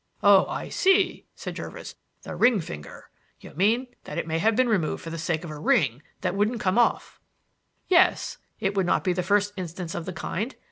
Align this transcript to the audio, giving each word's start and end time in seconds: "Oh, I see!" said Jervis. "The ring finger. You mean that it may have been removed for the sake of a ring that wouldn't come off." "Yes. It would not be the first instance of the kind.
"Oh, 0.23 0.47
I 0.47 0.69
see!" 0.69 1.27
said 1.35 1.55
Jervis. 1.55 1.93
"The 2.23 2.35
ring 2.35 2.59
finger. 2.59 3.11
You 3.39 3.53
mean 3.53 3.85
that 4.05 4.17
it 4.17 4.25
may 4.25 4.39
have 4.39 4.55
been 4.55 4.67
removed 4.67 5.03
for 5.03 5.11
the 5.11 5.19
sake 5.19 5.43
of 5.43 5.51
a 5.51 5.59
ring 5.59 6.01
that 6.21 6.33
wouldn't 6.33 6.59
come 6.59 6.79
off." 6.79 7.19
"Yes. 7.87 8.39
It 8.59 8.73
would 8.73 8.87
not 8.87 9.03
be 9.03 9.13
the 9.13 9.21
first 9.21 9.53
instance 9.57 9.93
of 9.93 10.05
the 10.07 10.13
kind. 10.13 10.55